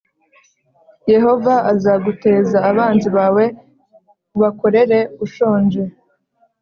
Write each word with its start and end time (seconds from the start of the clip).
Yehova 1.11 1.53
azaguteza 1.71 2.57
abanzi 2.71 3.07
bawe 3.17 3.43
ubakorere 4.35 4.99
ushonje 5.25 5.81